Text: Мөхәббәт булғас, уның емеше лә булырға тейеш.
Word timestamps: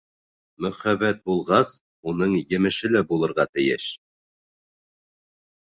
Мөхәббәт 0.65 1.19
булғас, 1.31 1.75
уның 2.13 2.33
емеше 2.55 2.93
лә 2.97 3.05
булырға 3.13 3.47
тейеш. 3.53 3.89